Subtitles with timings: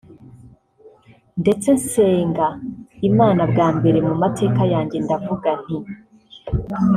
[1.41, 2.47] ndetse nsenga
[3.09, 5.77] Imana bwa mbere mu mateka yanjye ndavuga nti